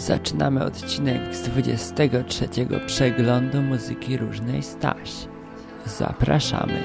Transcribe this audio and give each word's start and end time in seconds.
Zaczynamy 0.00 0.64
odcinek 0.64 1.34
z 1.34 1.42
23 1.42 2.48
przeglądu 2.86 3.62
muzyki 3.62 4.16
różnej 4.16 4.62
Staś. 4.62 5.10
Zapraszamy. 5.86 6.82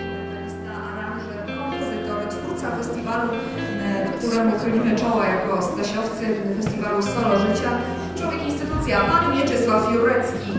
twórca 2.30 2.72
festiwalu, 2.78 3.30
e, 3.82 4.12
któremu 4.18 4.60
chylimy 4.60 4.96
czoła 4.96 5.26
jako 5.26 5.62
Stasiowcy 5.62 6.26
festiwalu 6.58 7.02
Solo 7.02 7.40
Życia, 7.40 7.70
człowiek 8.18 8.44
instytucja, 8.44 9.02
pan 9.02 9.38
Mieczysław 9.38 9.94
Jurecki. 9.94 10.52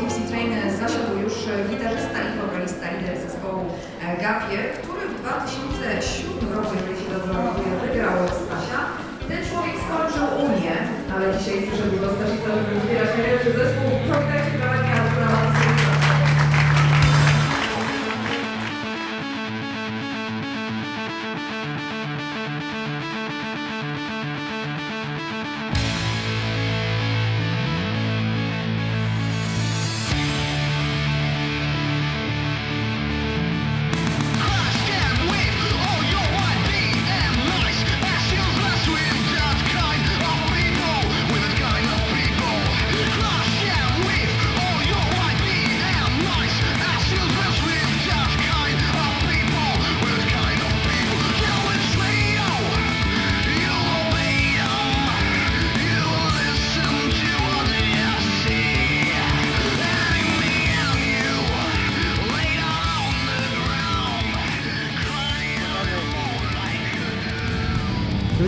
Tipsy 0.00 0.20
Train 0.28 0.52
zasiadł 0.80 1.18
już 1.22 1.34
gitarzysta 1.70 2.18
i 2.34 2.40
wokalista 2.40 2.90
lider 2.90 3.18
zespołu 3.20 3.64
e, 4.02 4.22
Gapie, 4.22 4.58
który 4.82 5.08
w 5.08 5.20
2007 5.20 6.33
roku, 6.56 6.72
jeżeli 6.76 6.96
się 7.00 7.08
dobrze 7.14 7.38
wygrał 7.82 8.16
Stasia. 8.42 8.80
Ten 9.28 9.40
człowiek 9.48 9.76
skończył 9.84 10.26
Unię, 10.46 10.74
ale 11.12 11.24
dzisiaj 11.34 11.56
przyszedł 11.66 11.96
do 12.02 12.08
Staszica, 12.14 12.48
żeby 12.56 12.72
wybierać 12.80 13.10
najlepszy 13.16 13.50
zespół. 13.60 13.90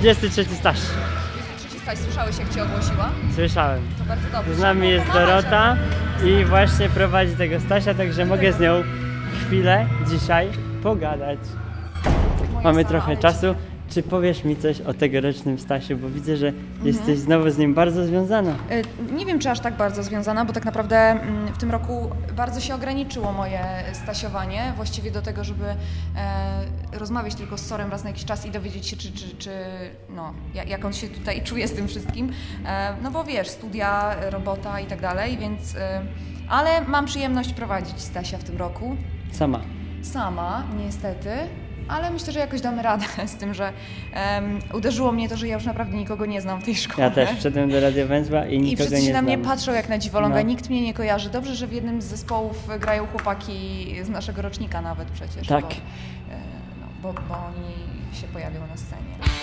23 0.06 0.44
staż. 0.54 0.78
23 1.34 1.78
staż, 1.78 1.98
słyszałeś 1.98 2.38
jak 2.38 2.54
Cię 2.54 2.62
ogłosiła? 2.62 3.10
Słyszałem. 3.34 3.82
To 3.98 4.04
bardzo 4.04 4.28
dobrze. 4.32 4.54
Z 4.54 4.58
nami 4.60 4.88
jest 4.88 5.12
Dorota 5.12 5.76
i 6.24 6.44
właśnie 6.44 6.88
prowadzi 6.88 7.36
tego 7.36 7.60
Stasia, 7.60 7.94
także 7.94 8.24
mogę 8.26 8.52
z 8.52 8.60
nią 8.60 8.82
chwilę 9.46 9.86
dzisiaj 10.08 10.48
pogadać. 10.82 11.38
Mamy 12.64 12.84
trochę 12.84 13.16
czasu. 13.16 13.54
Czy 13.90 14.02
powiesz 14.02 14.44
mi 14.44 14.56
coś 14.56 14.80
o 14.80 14.94
tegorocznym 14.94 15.58
Stasiu, 15.58 15.96
bo 15.96 16.08
widzę, 16.08 16.36
że 16.36 16.52
jesteś 16.84 17.18
znowu 17.18 17.50
z 17.50 17.58
nim 17.58 17.74
bardzo 17.74 18.06
związana. 18.06 18.50
Y, 19.10 19.12
Nie 19.12 19.26
wiem, 19.26 19.38
czy 19.38 19.50
aż 19.50 19.60
tak 19.60 19.76
bardzo 19.76 20.02
związana, 20.02 20.44
bo 20.44 20.52
tak 20.52 20.64
naprawdę 20.64 20.96
mm, 20.98 21.46
w 21.54 21.58
tym 21.58 21.70
roku 21.70 22.10
bardzo 22.36 22.60
się 22.60 22.74
ograniczyło 22.74 23.32
moje 23.32 23.60
stasiowanie, 23.92 24.72
właściwie 24.76 25.10
do 25.10 25.22
tego, 25.22 25.44
żeby 25.44 25.64
e, 25.64 25.76
rozmawiać 26.92 27.34
tylko 27.34 27.58
z 27.58 27.66
Sorem 27.66 27.90
raz 27.90 28.04
na 28.04 28.10
jakiś 28.10 28.24
czas 28.24 28.46
i 28.46 28.50
dowiedzieć 28.50 28.86
się, 28.86 28.96
czy, 28.96 29.12
czy, 29.12 29.36
czy 29.36 29.50
no, 30.16 30.32
ja- 30.54 30.64
jak 30.64 30.84
on 30.84 30.92
się 30.92 31.08
tutaj 31.08 31.42
czuje 31.42 31.68
z 31.68 31.72
tym 31.72 31.88
wszystkim. 31.88 32.32
E, 32.66 32.96
no 33.02 33.10
bo 33.10 33.24
wiesz, 33.24 33.48
studia, 33.48 34.16
robota 34.30 34.80
i 34.80 34.86
tak 34.86 35.00
dalej, 35.00 35.38
więc... 35.38 35.76
E, 35.76 36.02
ale 36.48 36.80
mam 36.80 37.04
przyjemność 37.06 37.52
prowadzić 37.52 38.00
Stasia 38.00 38.38
w 38.38 38.44
tym 38.44 38.56
roku. 38.56 38.96
Sama. 39.32 39.60
sama, 40.02 40.62
niestety, 40.84 41.28
ale 41.88 42.10
myślę, 42.10 42.32
że 42.32 42.38
jakoś 42.40 42.60
damy 42.60 42.82
radę 42.82 43.04
z 43.26 43.34
tym, 43.34 43.54
że 43.54 43.72
em, 44.12 44.58
uderzyło 44.74 45.12
mnie 45.12 45.28
to, 45.28 45.36
że 45.36 45.48
ja 45.48 45.54
już 45.54 45.64
naprawdę 45.64 45.96
nikogo 45.96 46.26
nie 46.26 46.40
znam 46.40 46.60
w 46.60 46.64
tej 46.64 46.74
szkole. 46.76 47.04
Ja 47.08 47.10
też 47.14 47.38
wszedłem 47.38 47.70
do 47.70 47.80
Radio 47.80 48.06
Węzła 48.06 48.46
i 48.46 48.54
I 48.54 48.58
nikogo 48.60 48.76
wszyscy 48.76 49.00
się 49.00 49.06
nie 49.06 49.12
na 49.12 49.22
mnie 49.22 49.38
patrzą 49.38 49.72
jak 49.72 49.88
na 49.88 49.98
dziwoląga, 49.98 50.36
No. 50.36 50.42
nikt 50.42 50.70
mnie 50.70 50.82
nie 50.82 50.94
kojarzy. 50.94 51.30
Dobrze, 51.30 51.54
że 51.54 51.66
w 51.66 51.72
jednym 51.72 52.02
z 52.02 52.04
zespołów 52.04 52.68
grają 52.80 53.06
chłopaki 53.06 53.86
z 54.04 54.08
naszego 54.08 54.42
rocznika 54.42 54.80
nawet 54.80 55.08
przecież. 55.08 55.46
Tak. 55.46 55.64
Bo, 55.64 55.70
e, 55.70 56.38
no, 56.80 56.86
bo, 57.02 57.12
bo 57.28 57.34
oni 57.34 57.74
się 58.20 58.26
pojawią 58.26 58.60
na 58.60 58.76
scenie. 58.76 59.35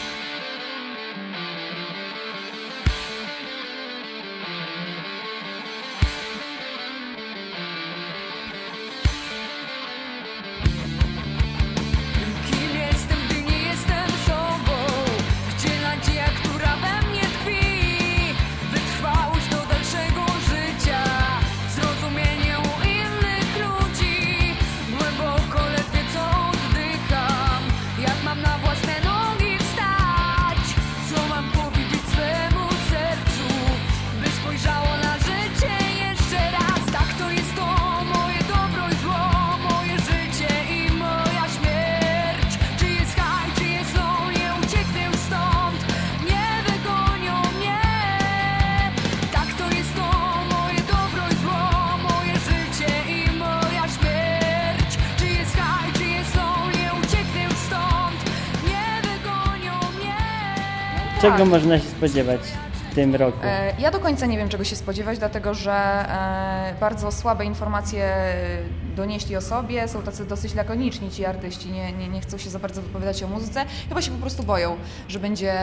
Czego 61.38 61.44
Tak. 61.52 61.62
można 61.62 61.80
się 61.80 61.86
spodziewać 61.90 62.42
w 62.92 62.96
tym 62.96 63.16
roku? 63.16 63.38
E, 63.44 63.74
Ja 63.80 63.92
do 63.92 64.00
końca 64.00 64.26
nie 64.26 64.38
wiem, 64.38 64.50
czego 64.50 64.64
się 64.64 64.76
spodziewać, 64.76 65.20
dlatego 65.20 65.54
że 65.54 65.72
e, 65.74 66.74
bardzo 66.80 67.12
słabe 67.12 67.46
informacje 67.46 68.14
donieśli 68.96 69.38
o 69.38 69.42
sobie, 69.42 69.88
są 69.88 70.02
tacy 70.02 70.26
dosyć 70.26 70.56
lakoniczni 70.56 71.12
ci 71.12 71.26
artyści, 71.26 71.72
nie, 71.72 71.92
nie, 71.92 72.08
nie 72.09 72.22
chcą 72.22 72.38
się 72.38 72.50
za 72.50 72.59
bardzo 72.59 72.81
wypowiadać 72.81 73.24
o 73.24 73.28
muzyce, 73.28 73.66
chyba 73.90 74.02
się 74.02 74.12
po 74.12 74.18
prostu 74.18 74.44
boją, 74.44 74.76
że 75.08 75.20
będzie, 75.20 75.54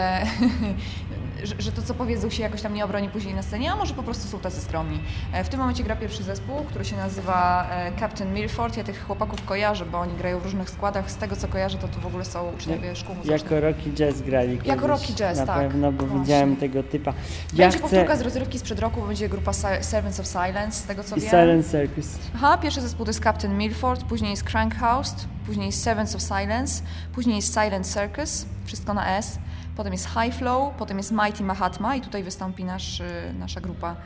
że, 1.45 1.55
że 1.59 1.73
to 1.73 1.83
co 1.83 1.95
powiedzą 1.95 2.31
się 2.31 2.43
jakoś 2.43 2.63
tam 2.63 2.75
nie 2.75 2.85
obroni 2.85 3.09
później 3.09 3.35
na 3.35 3.43
scenie, 3.43 3.73
a 3.73 3.77
może 3.77 3.95
po 3.95 4.03
prostu 4.03 4.29
są 4.29 4.39
tacy 4.39 4.61
skromni. 4.61 5.01
E, 5.33 5.45
W 5.45 5.49
tym 5.49 5.61
momencie 5.61 5.85
gra 5.85 5.97
pierwszy 5.97 6.23
zespół, 6.23 6.57
który 6.65 6.85
się 6.85 6.97
nazywa 6.97 7.67
e, 7.71 7.93
Captain 8.01 8.35
Milford, 8.35 8.77
ja 8.77 8.85
tych 8.85 9.05
chłopaków 9.07 9.45
kojarzę, 9.45 9.87
bo 9.87 9.99
oni 10.01 10.15
grają 10.17 10.39
w 10.41 10.45
różnych 10.45 10.71
składach, 10.71 11.11
z 11.11 11.17
tego 11.17 11.37
co 11.37 11.49
kojarzę, 11.49 11.79
to 11.79 11.89
to 11.89 12.01
w 12.01 12.07
ogóle 12.07 12.25
są 12.25 12.53
uczniowie 12.57 12.97
szkół 12.97 13.15
muzycznych. 13.15 13.43
Jako 13.43 13.61
Rocky 13.61 13.91
Jazz 13.93 14.23
grali 14.23 14.51
kiedyś, 14.53 14.69
Jako 14.69 14.87
Rocky 14.87 15.13
Jazz, 15.15 15.39
Na 15.39 15.47
tak. 15.47 15.59
pewno, 15.59 15.93
bo 15.93 16.07
Właśnie. 16.07 16.21
widziałem 16.25 16.57
tego 16.57 16.83
typa. 16.83 17.11
Ja 17.11 17.17
Będzie 17.57 17.79
chcę... 17.79 17.89
powtórka 17.89 18.17
z 18.17 18.21
rozrywki 18.21 18.59
sprzed 18.59 18.79
roku, 18.79 19.03
będzie 19.03 19.29
grupa 19.29 19.53
Servants 19.81 20.21
of 20.21 20.27
Silence, 20.27 20.73
z 20.73 20.85
tego 20.85 21.05
co 21.05 21.17
I 21.17 21.21
wiem. 21.21 21.31
Silent 21.31 21.71
Circus. 21.71 22.07
Aha, 22.35 22.59
pierwszy 22.59 22.81
zespół 22.81 23.07
to 23.07 23.11
jest 23.11 23.20
Captain 23.21 23.59
Milford, 23.59 24.05
później 24.05 24.31
jest 24.31 24.45
Crankhouse, 24.45 25.15
później 25.47 25.67
jest 25.67 25.83
Servants 25.83 26.15
of 26.15 26.23
Silence, 26.23 26.83
później 27.13 27.37
jest 27.37 27.55
Silent 27.55 27.87
Circus, 27.87 28.47
wszystko 28.65 28.95
na 28.95 29.17
S, 29.17 29.39
potem 29.77 29.93
jest 29.93 30.09
High 30.09 30.35
Flow, 30.35 30.75
potem 30.79 30.97
jest 30.97 31.13
Mighty 31.13 31.45
Mahatma 31.45 31.97
i 31.97 32.01
tutaj 32.01 32.23
wystąpi 32.23 32.65
nasz, 32.65 33.01
y, 33.01 33.05
nasza 33.39 33.61
grupa 33.61 33.97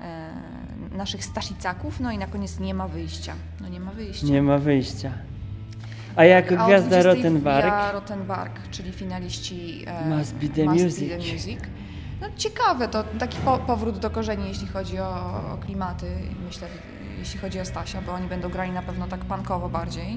e, 0.00 0.30
naszych 0.96 1.24
staszicaków, 1.24 2.00
no 2.00 2.10
i 2.10 2.18
na 2.18 2.26
koniec 2.26 2.60
nie 2.60 2.74
ma 2.74 2.88
wyjścia. 2.88 3.34
No 3.60 3.68
nie 3.68 3.80
ma 3.80 3.92
wyjścia. 3.92 4.26
Nie 4.26 4.42
ma 4.42 4.58
wyjścia. 4.58 5.12
A 6.16 6.24
jako 6.24 6.58
A 6.58 6.66
gwiazda 6.66 6.88
20 6.88 7.02
Rottenbark 7.02 7.92
Rottenbark, 7.92 8.70
czyli 8.70 8.92
finaliści 8.92 9.84
e, 9.86 10.08
Must 10.08 10.34
Be 10.34 10.48
The 10.48 10.64
Must 10.64 10.84
Music. 10.84 11.08
Be 11.08 11.18
the 11.18 11.32
Music. 11.32 11.60
No 12.20 12.26
ciekawe, 12.36 12.88
to 12.88 13.04
taki 13.18 13.38
po, 13.38 13.58
powrót 13.58 13.98
do 13.98 14.10
korzeni, 14.10 14.48
jeśli 14.48 14.66
chodzi 14.66 14.98
o, 14.98 15.06
o 15.52 15.58
klimaty, 15.64 16.06
myślę, 16.46 16.68
jeśli 17.18 17.40
chodzi 17.40 17.60
o 17.60 17.64
Stasia, 17.64 18.02
bo 18.02 18.12
oni 18.12 18.28
będą 18.28 18.48
grali 18.48 18.72
na 18.72 18.82
pewno 18.82 19.06
tak 19.06 19.20
punkowo 19.20 19.68
bardziej. 19.68 20.16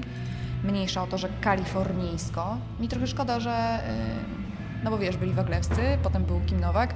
Mniejsza 0.64 1.02
o 1.02 1.06
to, 1.06 1.18
że 1.18 1.28
kalifornijsko. 1.40 2.56
Mi 2.80 2.88
trochę 2.88 3.06
szkoda, 3.06 3.40
że... 3.40 3.80
y, 4.80 4.84
No 4.84 4.90
bo 4.90 4.98
wiesz, 4.98 5.16
byli 5.16 5.32
Waglewscy, 5.32 5.98
potem 6.02 6.24
był 6.24 6.40
Kim 6.46 6.60
Nowak, 6.60 6.94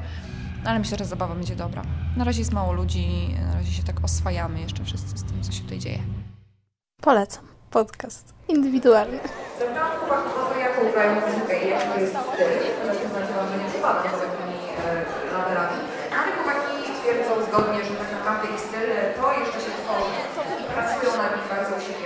ale 0.64 0.78
myślę, 0.78 0.99
że 0.99 1.04
zabawa 1.04 1.34
będzie 1.34 1.56
dobra. 1.56 1.82
Na 2.16 2.25
razie 2.25 2.38
jest 2.40 2.52
mało 2.52 2.72
ludzi, 2.72 3.34
na 3.49 3.54
razie 3.54 3.72
się 3.72 3.82
tak 3.82 4.04
oswajamy 4.04 4.60
jeszcze 4.60 4.84
wszyscy 4.84 5.19
z 5.19 5.25
tym, 5.25 5.43
co 5.43 5.52
się 5.52 5.62
tutaj 5.62 5.78
dzieje. 5.78 5.99
Polecam. 7.00 7.44
Podcast. 7.70 8.34
Indywidualny. 8.48 9.19
Zapytałam 9.58 9.93
chłopaków 9.98 10.32
o 10.43 10.44
to, 10.50 10.55
jaką 10.66 10.81
grają 10.93 11.10
muzykę 11.20 11.55
i 11.64 11.66
jaki 11.75 11.87
to 11.94 11.96
jest 12.05 12.12
styl. 12.12 12.52
Znaczy 12.84 13.05
że 13.50 13.56
nie 13.62 13.69
za 14.14 14.19
takimi 14.26 14.58
e, 14.78 15.32
laderami. 15.34 15.78
Ale 16.19 16.28
chłopaki 16.37 16.75
twierdzą 17.00 17.32
zgodnie, 17.48 17.81
że 17.88 17.94
tak 18.02 18.10
naprawdę 18.19 18.44
ich 18.55 18.60
styl 18.69 18.88
to 19.19 19.25
jeszcze 19.40 19.58
się 20.34 20.40
tworzy 20.40 21.29
i 21.38 21.49
pracują 21.49 22.01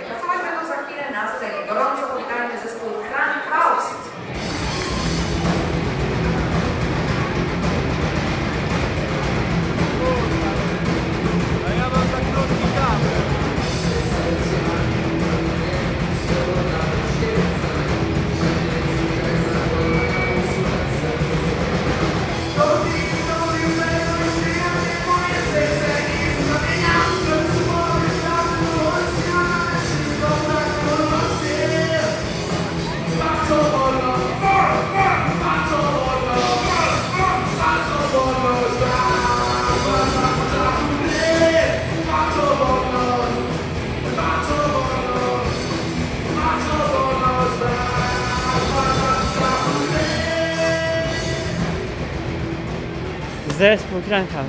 Krankhaus 54.07 54.47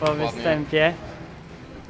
po 0.00 0.14
występie. 0.14 0.94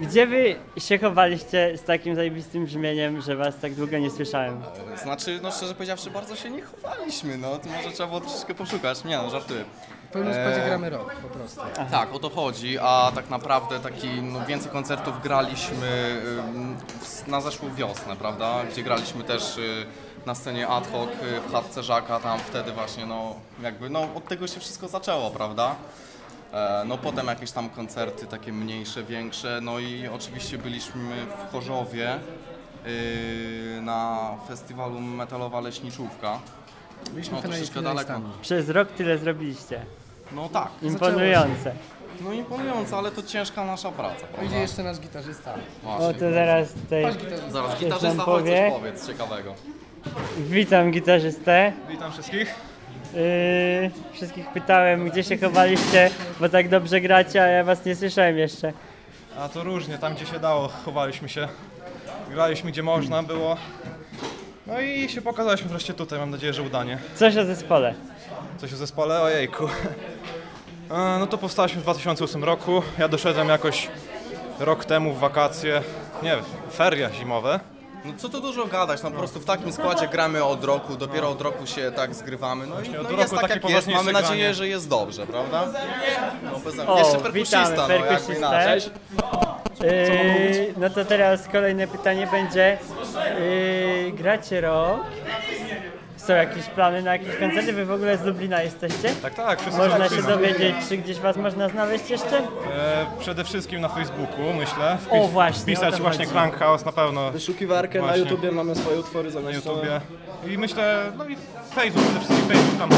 Gdzie 0.01 0.27
wy 0.27 0.57
się 0.79 0.99
chowaliście 0.99 1.79
z 1.79 1.83
takim 1.83 2.15
zajebistym 2.15 2.65
brzmieniem, 2.65 3.21
że 3.21 3.37
was 3.37 3.55
tak 3.59 3.75
długo 3.75 3.99
nie 3.99 4.11
słyszałem? 4.11 4.63
Znaczy, 5.03 5.41
no 5.43 5.51
szczerze 5.53 5.75
powiedziawszy, 5.75 6.11
bardzo 6.11 6.37
się 6.37 6.51
nie 6.51 6.63
chowaliśmy, 6.63 7.39
no. 7.39 7.59
To 7.59 7.69
może 7.69 7.91
trzeba 7.91 8.07
było 8.09 8.21
troszeczkę 8.21 8.55
poszukać. 8.55 9.05
Nie 9.05 9.17
no, 9.17 9.31
żartuję. 9.31 9.65
W 10.09 10.13
pełnym 10.13 10.35
składzie 10.35 10.63
gramy 10.67 10.91
rok, 10.91 11.15
po 11.15 11.29
prostu. 11.29 11.61
Tak, 11.91 12.15
o 12.15 12.19
to 12.19 12.31
chodzi, 12.31 12.79
a 12.79 13.13
tak 13.15 13.31
naprawdę 13.31 13.81
taki, 13.81 14.09
no, 14.23 14.47
więcej 14.47 14.73
koncertów 14.73 15.23
graliśmy 15.23 16.21
ym, 16.55 16.77
w- 17.01 17.29
na 17.29 17.41
zeszłą 17.41 17.75
wiosnę, 17.75 18.17
prawda? 18.17 18.55
Gdzie 18.73 18.83
graliśmy 18.83 19.25
też 19.25 19.57
y, 19.59 19.87
na 20.27 20.35
scenie 20.35 20.69
ad 20.69 20.93
hoc 20.93 21.09
y, 21.11 21.41
w 21.49 21.53
chatce 21.53 21.83
Żaka, 21.83 22.21
tam 22.21 22.39
wtedy 22.39 22.73
właśnie, 22.73 23.07
no 23.07 23.35
jakby, 23.63 23.91
no 23.91 24.01
od 24.15 24.29
tego 24.29 24.47
się 24.47 24.61
wszystko 24.61 24.89
zaczęło, 24.89 25.31
prawda? 25.31 25.75
E, 26.53 26.85
No 26.87 26.99
potem 26.99 27.27
jakieś 27.27 27.51
tam 27.51 27.71
koncerty 27.71 28.27
takie 28.27 28.53
mniejsze, 28.53 29.03
większe, 29.05 29.61
no 29.63 29.79
i 29.79 30.09
oczywiście 30.09 30.59
byliśmy 30.59 31.03
w 31.49 31.53
Chorzowie 31.53 32.19
y, 32.87 33.81
na 33.83 34.31
festiwalu 34.49 35.01
Metalowa 35.01 35.61
Leśniczówka. 35.61 36.39
Byliśmy 37.13 37.37
No, 37.37 37.43
troszeczkę 37.43 37.83
daleko. 37.83 38.21
Przez 38.43 38.69
rok 38.69 38.89
tyle 38.89 39.19
zrobiliście. 39.19 39.81
No 40.33 40.49
tak, 40.49 40.69
Imponujące. 40.83 41.73
no 42.21 42.33
imponujące, 42.33 42.97
ale 42.97 43.11
to 43.11 43.23
ciężka 43.23 43.65
nasza 43.65 43.93
praca, 43.93 44.27
Idzie 44.47 44.59
jeszcze 44.59 44.83
nasz 44.83 45.01
gitarzysta. 45.01 45.55
O, 45.87 46.13
to 46.13 46.33
zaraz 46.33 46.73
tutaj 46.73 47.05
gitarzysta. 47.17 47.51
Zaraz, 47.51 47.79
gitarzysta, 47.81 48.25
powie. 48.25 48.71
coś 48.71 48.79
powiedz 48.81 49.07
ciekawego. 49.07 49.55
witam 50.39 50.91
gitarzystę. 50.91 51.73
Witam 51.89 52.13
wszystkich. 52.13 52.55
Yy, 53.15 53.91
wszystkich 54.13 54.49
pytałem, 54.49 55.11
gdzie 55.11 55.25
się 55.25 55.39
chowaliście, 55.39 56.11
bo 56.41 56.49
tak 56.49 56.69
dobrze 56.69 57.01
gracie, 57.01 57.43
a 57.43 57.47
ja 57.47 57.65
was 57.65 57.85
nie 57.85 57.97
słyszałem 57.97 58.39
jeszcze. 58.39 58.73
A 59.39 59.49
to 59.49 59.65
różnie, 59.65 59.99
tam 59.99 60.15
gdzie 60.15 60.27
się 60.27 60.39
dało, 60.39 60.69
chowaliśmy 60.69 61.29
się. 61.29 61.49
Graliśmy 62.31 62.71
gdzie 62.71 62.83
można 62.83 63.23
było. 63.23 63.57
No 64.67 64.81
i 64.81 65.09
się 65.09 65.23
pokazaliśmy 65.23 65.69
wreszcie 65.69 65.95
tutaj, 65.95 66.19
mam 66.19 66.31
nadzieję, 66.31 66.53
że 66.53 66.63
udanie. 66.63 66.99
Coś 67.15 67.37
o 67.37 67.45
zespole. 67.45 67.95
Coś 68.59 68.73
o 68.73 68.77
zespole? 68.77 69.21
Ojejku. 69.21 69.69
No 70.91 71.27
to 71.27 71.39
powstaliśmy 71.39 71.81
w 71.81 71.83
2008 71.83 72.45
roku. 72.45 72.83
Ja 72.99 73.09
doszedłem 73.09 73.49
jakoś 73.49 73.89
rok 74.59 74.85
temu 74.85 75.13
w 75.15 75.19
wakacje, 75.19 75.83
nie, 76.23 76.37
ferie 76.73 77.11
zimowe. 77.19 77.61
No 78.05 78.13
co 78.19 78.29
tu 78.29 78.41
dużo 78.41 78.67
gadać, 78.67 79.03
no 79.03 79.11
po 79.11 79.19
prostu 79.19 79.41
w 79.41 79.45
takim 79.45 79.73
składzie 79.73 80.09
gramy 80.09 80.45
od 80.45 80.65
roku, 80.65 80.97
dopiero 80.97 81.31
od 81.31 81.41
roku 81.41 81.67
się 81.67 81.93
tak 81.97 82.15
zgrywamy. 82.15 82.67
No 82.67 82.75
i 82.75 82.79
Właśnie 82.79 83.01
od 83.01 83.11
no 83.13 83.19
jest 83.19 83.31
tak 83.31 83.41
takie 83.41 83.55
jak 83.55 83.63
jest, 83.63 83.73
poważniejsze 83.75 84.03
mamy 84.05 84.13
nadzieję, 84.13 84.41
granie. 84.41 84.55
że 84.55 84.69
jest 84.69 84.89
dobrze, 84.89 85.27
prawda? 85.27 85.67
No 86.43 86.59
bez 86.59 86.79
O, 86.89 86.99
Jeszcze 86.99 87.19
perkusista, 87.19 87.71
witamy 87.71 87.99
no 87.99 88.05
perkusistę. 88.07 88.37
inaczej. 88.39 88.81
Yy, 89.81 90.75
no 90.77 90.91
to 90.91 91.05
teraz 91.05 91.49
kolejne 91.49 91.87
pytanie 91.89 92.27
będzie. 92.33 92.79
Yy, 94.05 94.13
gracie 94.13 94.61
rok? 94.61 95.01
Są 96.31 96.37
jakieś 96.37 96.67
plany 96.67 97.03
na 97.03 97.13
jakieś 97.13 97.37
koncerty? 97.37 97.73
Wy 97.73 97.85
w 97.85 97.91
ogóle 97.91 98.19
z 98.19 98.25
Lublina 98.25 98.63
jesteście? 98.63 99.09
Tak, 99.23 99.35
tak, 99.35 99.61
wszyscy 99.61 99.79
Można 99.79 99.99
wszyscy. 99.99 100.17
się 100.17 100.23
dowiedzieć, 100.23 100.77
czy 100.89 100.97
gdzieś 100.97 101.19
was 101.19 101.37
można 101.37 101.69
znaleźć 101.69 102.11
jeszcze? 102.11 102.39
E, 102.39 102.43
przede 103.19 103.45
wszystkim 103.45 103.81
na 103.81 103.89
Facebooku, 103.89 104.53
myślę. 104.59 104.99
O, 105.11 105.29
właśnie, 105.29 105.63
Wpisać 105.63 106.01
właśnie. 106.01 106.27
Crank 106.27 106.57
House 106.57 106.85
na 106.85 106.93
pewno 106.93 107.31
Wyszukiwarkę 107.31 107.99
na 107.99 108.05
Właśnie. 108.05 108.23
YouTubie 108.23 108.53
mamy 108.53 108.75
swoje 108.75 108.99
utwory 109.01 109.25
na 109.25 109.31
zamieszczone. 109.31 109.77
YouTubie. 109.77 110.01
I 110.55 110.59
myślę, 110.59 111.13
no 111.19 111.25
i 111.29 111.37
Facebook, 111.75 112.05
przede 112.05 112.21
wszystkim 112.21 112.49
Facebook 112.49 112.79
tam. 112.79 112.91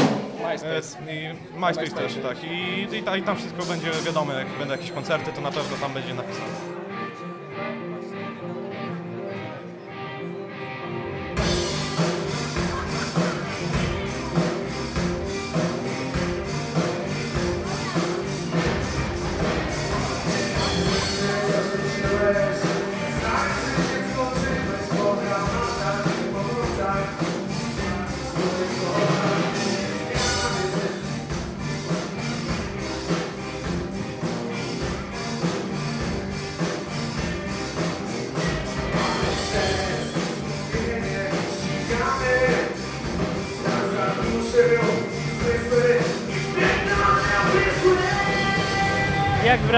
MySpace. 0.51 0.97
E, 1.07 1.15
I 1.15 1.33
MySpace 1.59 1.91
też, 1.91 2.13
tak. 2.23 2.43
I, 2.43 2.47
i, 2.95 3.19
I 3.19 3.23
tam 3.23 3.37
wszystko 3.37 3.65
będzie 3.65 3.87
wiadomo, 4.05 4.33
jak 4.33 4.47
będą 4.47 4.71
jakieś 4.71 4.91
koncerty, 4.91 5.31
to 5.35 5.41
na 5.41 5.51
pewno 5.51 5.77
tam 5.81 5.93
będzie 5.93 6.13
napisane. 6.13 6.72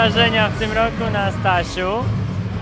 Wrażenia 0.06 0.50
w 0.50 0.60
tym 0.60 0.72
roku 0.72 1.12
na 1.14 1.32
Stasiu? 1.32 2.04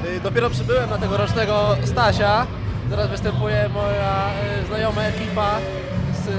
Y, 0.05 0.19
Dopiero 0.19 0.49
przybyłem 0.49 0.89
na 0.89 0.97
tegorocznego 0.97 1.75
Stasia. 1.83 2.47
Teraz 2.89 3.09
występuje 3.09 3.69
moja 3.73 4.29
y, 4.63 4.67
znajoma 4.67 5.03
ekipa 5.03 5.57
z 6.23 6.27
y, 6.27 6.31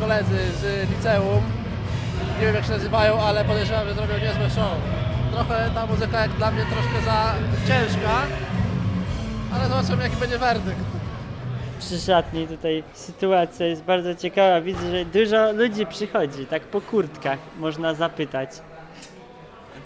koledzy 0.00 0.38
z 0.60 0.90
liceum. 0.90 1.42
Nie 2.40 2.46
wiem 2.46 2.54
jak 2.54 2.64
się 2.64 2.70
nazywają, 2.70 3.20
ale 3.20 3.44
podejrzewam, 3.44 3.88
że 3.88 3.94
zrobią 3.94 4.14
niezłe 4.14 4.50
show. 4.50 4.74
Trochę 5.32 5.70
ta 5.74 5.86
muzyka 5.86 6.20
jak 6.20 6.30
dla 6.30 6.50
mnie 6.50 6.62
troszkę 6.62 7.04
za 7.04 7.34
ciężka, 7.68 8.16
ale 9.54 9.68
zobaczymy 9.68 10.02
jaki 10.02 10.16
będzie 10.16 10.38
werdykt. 10.38 10.84
Przy 11.80 11.98
szatni 11.98 12.48
tutaj 12.48 12.82
sytuacja 12.92 13.66
jest 13.66 13.82
bardzo 13.82 14.14
ciekawa. 14.14 14.60
Widzę, 14.60 14.90
że 14.90 15.04
dużo 15.04 15.52
ludzi 15.52 15.86
przychodzi, 15.86 16.46
tak 16.46 16.62
po 16.62 16.80
kurtkach 16.80 17.38
można 17.58 17.94
zapytać. 17.94 18.50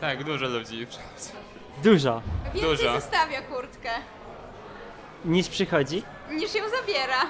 Tak, 0.01 0.25
dużo 0.25 0.47
ludzi. 0.47 0.87
Dużo. 1.83 2.23
Więcej 2.55 2.63
Dużo. 2.71 2.93
zostawia 3.01 3.43
kurtkę 3.43 3.91
Niż 5.25 5.49
przychodzi? 5.49 6.03
niż 6.31 6.55
ją 6.55 6.63
zabiera. 6.81 7.21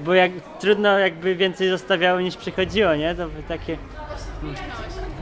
Bo 0.00 0.14
jak 0.14 0.30
trudno 0.60 0.98
jakby 0.98 1.34
więcej 1.36 1.68
zostawiało 1.70 2.20
niż 2.20 2.36
przychodziło, 2.36 2.94
nie? 2.94 3.14
To 3.14 3.28
by 3.28 3.42
takie... 3.42 3.78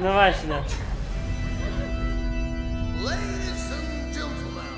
No 0.01 0.13
właśnie. 0.13 0.55
Ladies 3.05 3.73
and 3.73 4.15
gentlemen, 4.15 4.73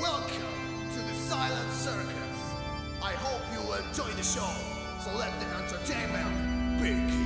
welcome 0.00 0.50
to 0.94 1.00
the 1.08 1.14
Silent 1.28 1.70
Circus. 1.84 2.38
I 3.02 3.14
hope 3.24 3.44
you 3.54 3.72
enjoy 3.74 4.12
the 4.16 4.24
show. 4.24 4.50
So 5.04 5.10
let 5.18 5.32
the 5.40 5.46
entertainment 5.64 6.80
begin. 6.80 7.19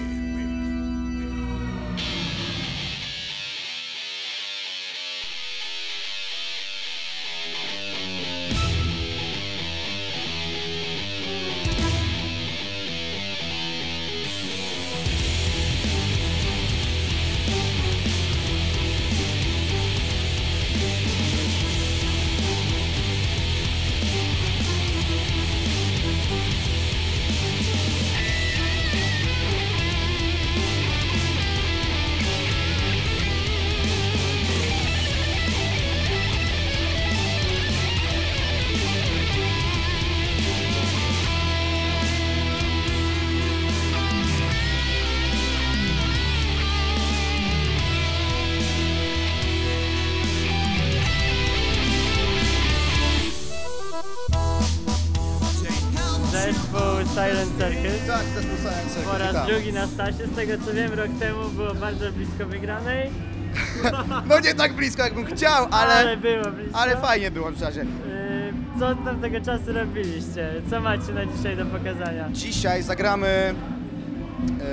Stasie, 59.94 60.26
z 60.26 60.36
tego 60.36 60.64
co 60.66 60.74
wiem, 60.74 60.92
rok 60.92 61.08
temu 61.20 61.48
było 61.48 61.74
bardzo 61.74 62.12
blisko 62.12 62.46
wygranej. 62.46 63.10
No 64.28 64.40
nie 64.40 64.54
tak 64.54 64.72
blisko 64.72 65.02
jakbym 65.02 65.24
chciał, 65.24 65.66
ale, 65.70 65.94
Ale 65.94 66.16
było 66.16 66.50
blisko. 66.50 66.78
ale 66.78 66.96
fajnie 66.96 67.30
było 67.30 67.50
w 67.50 67.60
czasie. 67.60 67.80
Yy, 67.80 68.78
Co 68.78 68.88
od 68.88 69.04
tamtego 69.04 69.40
czasu 69.40 69.72
robiliście? 69.72 70.52
Co 70.70 70.80
macie 70.80 71.12
na 71.12 71.26
dzisiaj 71.26 71.56
do 71.56 71.66
pokazania? 71.66 72.28
Dzisiaj 72.32 72.82
zagramy 72.82 73.54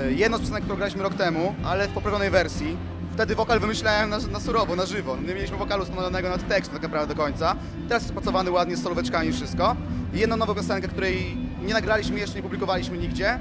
e, 0.06 0.12
jedną 0.12 0.36
z 0.36 0.40
piosenek, 0.40 0.62
którą 0.62 0.76
graliśmy 0.76 1.02
rok 1.02 1.14
temu, 1.14 1.54
ale 1.64 1.88
w 1.88 1.90
poprawionej 1.90 2.30
wersji. 2.30 2.76
Wtedy 3.12 3.34
wokal 3.34 3.60
wymyślałem 3.60 4.10
na, 4.10 4.18
na 4.18 4.40
surowo, 4.40 4.76
na 4.76 4.86
żywo. 4.86 5.16
Nie 5.16 5.34
mieliśmy 5.34 5.56
wokalu 5.56 5.84
stanowionego 5.84 6.28
nad 6.28 6.48
tekstu 6.48 6.74
tak 6.74 6.82
naprawdę 6.82 7.14
do 7.14 7.22
końca. 7.22 7.56
Teraz 7.88 8.02
jest 8.02 8.12
spracowany 8.12 8.50
ładnie 8.50 8.76
z 8.76 8.82
solóweczkami 8.82 9.28
i 9.28 9.32
wszystko. 9.32 9.76
I 10.14 10.18
jedną 10.18 10.36
nową 10.36 10.54
piosenkę, 10.54 10.88
której 10.88 11.36
nie 11.62 11.74
nagraliśmy 11.74 12.18
jeszcze, 12.20 12.36
nie 12.36 12.42
publikowaliśmy 12.42 12.98
nigdzie. 12.98 13.38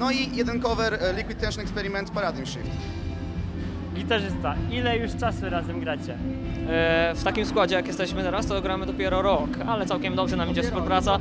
No 0.00 0.10
i 0.10 0.36
jeden 0.36 0.60
cover 0.60 0.94
e, 0.94 1.12
Liquid 1.12 1.38
Tension 1.40 1.62
Experiment 1.64 2.10
Paradigm 2.10 2.46
Shift. 2.46 2.70
Gitarzysta, 3.94 4.54
ile 4.70 4.98
już 4.98 5.10
czasu 5.20 5.50
razem 5.50 5.80
gracie? 5.80 6.12
E, 6.68 7.12
W 7.16 7.22
takim 7.24 7.46
składzie, 7.46 7.74
jak 7.74 7.86
jesteśmy 7.86 8.22
teraz, 8.22 8.46
to 8.46 8.62
gramy 8.62 8.86
dopiero 8.86 9.22
rok, 9.22 9.50
ale 9.68 9.86
całkiem 9.86 10.14
dobrze 10.14 10.36
nam 10.36 10.50
idzie 10.50 10.62
współpraca. 10.62 11.18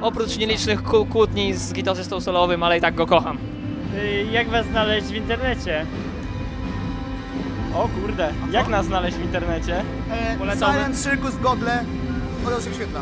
Oprócz 0.00 0.36
nielicznych 0.38 0.82
kłó- 0.82 1.08
kłótni 1.08 1.54
z 1.54 1.72
gitarzystą 1.72 2.20
solowym, 2.20 2.62
ale 2.62 2.78
i 2.78 2.80
tak 2.80 2.94
go 2.94 3.06
kocham. 3.06 3.38
Yy, 3.94 4.24
Jak 4.32 4.48
was 4.48 4.66
znaleźć 4.66 5.06
w 5.06 5.14
internecie? 5.14 5.86
O 7.74 7.88
kurde, 7.88 8.32
jak 8.52 8.68
nas 8.68 8.86
znaleźć 8.86 9.16
w 9.16 9.22
internecie? 9.22 9.82
E. 10.12 10.56
Silent 10.56 11.02
Circus 11.02 11.30
w 11.34 11.40
Godle. 11.42 11.84
Od 12.46 12.64
się 12.64 12.70
wyświetla. 12.70 13.00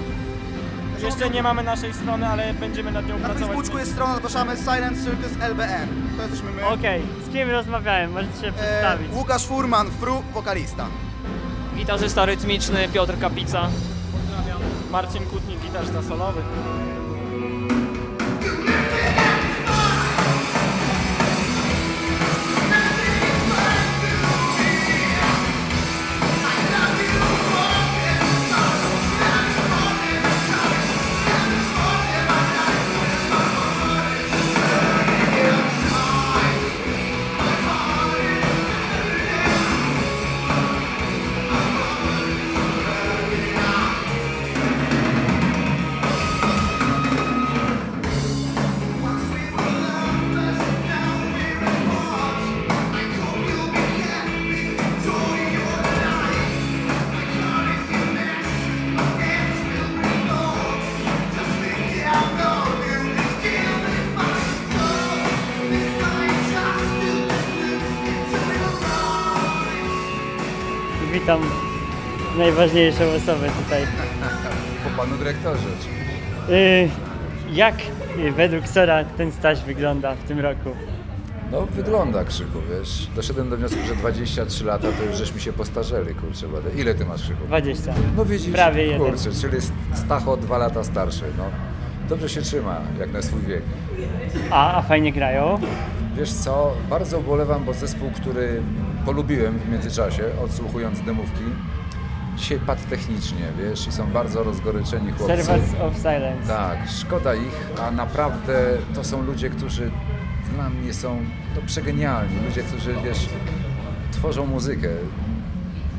Jeszcze 1.02 1.30
nie 1.30 1.42
mamy 1.42 1.62
naszej 1.62 1.94
strony, 1.94 2.26
ale 2.26 2.54
będziemy 2.54 2.92
nad 2.92 3.06
nią 3.06 3.18
Na 3.18 3.28
pracować. 3.28 3.56
Facebooku 3.56 3.78
jest 3.78 3.92
strona, 3.92 4.14
zapraszamy 4.14 4.56
Silent 4.56 5.04
Circus 5.04 5.42
LBN. 5.42 5.88
To 6.16 6.22
jesteśmy 6.22 6.50
my. 6.52 6.66
Okej, 6.66 7.02
z 7.28 7.32
kim 7.32 7.50
rozmawiałem? 7.50 8.12
Możecie 8.12 8.32
się 8.46 8.52
przedstawić. 8.52 9.12
E, 9.12 9.14
Łukasz 9.16 9.46
Furman, 9.46 9.90
fru, 10.00 10.22
wokalista. 10.34 10.86
Gitarzysta 11.76 12.24
rytmiczny 12.24 12.88
Piotr 12.88 13.18
Kapica. 13.18 13.68
Marcin 14.90 15.26
Kutnik, 15.26 15.60
gitarzysta 15.60 16.02
solowy. 16.02 16.40
Najważniejszą 72.48 73.04
osobę 73.04 73.46
tutaj. 73.64 73.82
Po 74.84 75.02
panu 75.02 75.16
dyrektorze. 75.16 75.64
Yy, 76.48 76.88
jak 77.52 77.74
według 78.36 78.68
Sora 78.68 79.04
ten 79.04 79.32
staż 79.32 79.64
wygląda 79.64 80.14
w 80.14 80.22
tym 80.22 80.40
roku? 80.40 80.70
No 81.52 81.66
wygląda 81.66 82.24
Krzyku, 82.24 82.58
wiesz. 82.70 83.08
Doszedłem 83.16 83.50
do 83.50 83.56
wniosku, 83.56 83.78
że 83.88 83.94
23 83.94 84.64
lata 84.64 84.88
to 84.98 85.04
już 85.04 85.16
żeśmy 85.16 85.40
się 85.40 85.52
postarzeli, 85.52 86.14
kurczę. 86.14 86.48
Bade. 86.48 86.70
Ile 86.80 86.94
ty 86.94 87.04
masz 87.04 87.22
Krzyku? 87.22 87.46
20. 87.46 87.94
No 88.16 88.24
widzisz, 88.24 88.52
Prawie 88.52 88.82
jeden. 88.86 88.98
kurczę, 88.98 89.30
czyli 89.40 89.56
Stacho 89.94 90.36
dwa 90.36 90.58
lata 90.58 90.84
starszy, 90.84 91.24
no. 91.38 91.44
Dobrze 92.08 92.28
się 92.28 92.42
trzyma, 92.42 92.80
jak 92.98 93.12
na 93.12 93.22
swój 93.22 93.40
wiek. 93.40 93.62
A, 94.50 94.76
a 94.76 94.82
fajnie 94.82 95.12
grają? 95.12 95.58
Wiesz 96.16 96.32
co, 96.32 96.74
bardzo 96.90 97.18
ubolewam, 97.18 97.64
bo 97.64 97.74
zespół, 97.74 98.10
który 98.10 98.62
polubiłem 99.04 99.58
w 99.58 99.68
międzyczasie, 99.72 100.22
odsłuchując 100.44 101.00
demówki, 101.00 101.44
dzisiaj 102.38 102.59
padł 102.59 102.83
technicznie, 102.90 103.45
wiesz, 103.59 103.87
i 103.87 103.92
są 103.92 104.07
bardzo 104.07 104.42
rozgoryczeni 104.42 105.12
chłopcy. 105.12 105.37
Servants 105.37 105.75
of 105.80 105.97
Silence. 105.97 106.49
Tak, 106.49 106.78
szkoda 107.00 107.35
ich, 107.35 107.71
a 107.83 107.90
naprawdę 107.90 108.52
to 108.95 109.04
są 109.04 109.23
ludzie, 109.23 109.50
którzy 109.50 109.90
dla 110.54 110.71
mnie 110.71 110.95
są 110.95 111.16
no, 111.57 111.62
przegenialni. 111.66 112.35
Ludzie, 112.49 112.62
którzy, 112.62 112.95
wiesz, 113.04 113.28
tworzą 114.12 114.47
muzykę. 114.47 114.88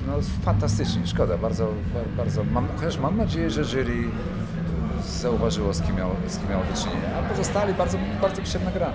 No 0.07 0.13
fantastycznie, 0.45 1.07
szkoda, 1.07 1.37
bardzo, 1.37 1.65
bar- 1.65 2.09
bardzo. 2.17 2.43
Mam, 2.43 2.67
chociaż 2.77 2.97
mam 2.97 3.17
nadzieję, 3.17 3.49
że 3.49 3.63
jury 3.63 3.95
zauważyło, 5.05 5.73
z 5.73 5.81
kim 5.81 5.95
miał, 5.95 6.09
z 6.27 6.37
kim 6.37 6.49
miał 6.49 6.59
do 6.59 6.81
czynienia. 6.83 7.09
A 7.19 7.29
pozostali 7.29 7.73
bardzo, 7.73 7.97
bardzo 8.21 8.41
przyjemna 8.41 8.71
gra. 8.71 8.91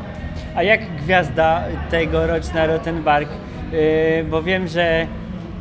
A 0.57 0.63
jak 0.63 0.97
gwiazda 0.97 1.63
tegoroczna 1.91 2.67
Rottenbark? 2.67 3.29
Yy, 3.73 3.79
bo 4.31 4.43
wiem, 4.43 4.69
że 4.69 5.07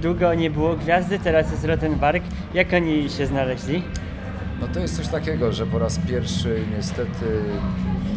długo 0.04 0.34
nie 0.34 0.50
było 0.50 0.76
gwiazdy, 0.76 1.20
teraz 1.20 1.52
jest 1.52 1.66
Rottenbark. 1.66 2.24
Jak 2.54 2.74
oni 2.74 3.10
się 3.10 3.28
znaleźli? 3.28 3.84
No 4.62 4.68
to 4.68 4.80
jest 4.80 4.98
coś 4.98 5.08
takiego, 5.08 5.52
że 5.52 5.66
po 5.66 5.80
raz 5.80 6.00
pierwszy 6.00 6.60
niestety 6.76 7.26